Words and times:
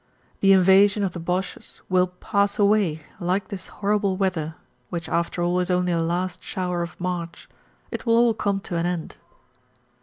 The 0.39 0.51
invasion 0.51 1.03
of 1.03 1.13
the 1.13 1.19
Boches 1.19 1.83
will 1.87 2.07
pass 2.07 2.57
away 2.57 3.01
like 3.19 3.49
this 3.49 3.67
horrible 3.67 4.17
weather, 4.17 4.55
which 4.89 5.07
after 5.07 5.43
all 5.43 5.59
is 5.59 5.69
only 5.69 5.91
a 5.91 6.01
last 6.01 6.41
shower 6.43 6.81
of 6.81 6.99
March; 6.99 7.47
it 7.91 8.03
will 8.03 8.15
all 8.17 8.33
come 8.33 8.59
to 8.61 8.77
an 8.77 8.87
end. 8.87 9.17